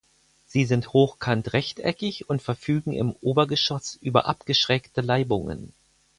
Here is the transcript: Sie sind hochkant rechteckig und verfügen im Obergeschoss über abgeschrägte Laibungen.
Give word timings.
Sie 0.47 0.65
sind 0.65 0.93
hochkant 0.93 1.53
rechteckig 1.53 2.27
und 2.27 2.41
verfügen 2.41 2.91
im 2.91 3.11
Obergeschoss 3.21 3.99
über 4.01 4.25
abgeschrägte 4.25 5.01
Laibungen. 5.01 5.73